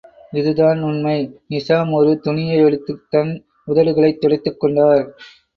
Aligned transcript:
இதுதான் 0.33 0.79
உண்மை! 0.81 1.13
நிசாம் 1.49 1.91
ஒரு 1.91 2.19
துணியை 2.19 2.57
யெடுத்துத் 2.57 3.05
தன் 3.09 3.31
உதடுகளைத் 3.67 4.21
துடைத்துக் 4.21 4.59
கொண்டார். 4.59 5.05